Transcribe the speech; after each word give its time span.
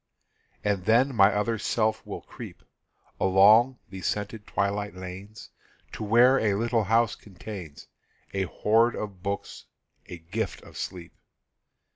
And 0.63 0.85
then 0.85 1.15
my 1.15 1.31
other 1.31 1.59
self 1.59 2.03
will 2.07 2.21
creep 2.23 2.63
Along 3.19 3.77
the 3.91 4.01
scented 4.01 4.47
twilight 4.47 4.95
lanes 4.95 5.51
To 5.91 6.03
where 6.03 6.39
a 6.39 6.55
little 6.55 6.85
house 6.85 7.13
contains 7.15 7.85
A 8.33 8.45
hoard 8.45 8.95
of 8.95 9.21
books, 9.21 9.65
a 10.07 10.17
gift 10.17 10.63
of 10.63 10.75
sleep. 10.75 11.13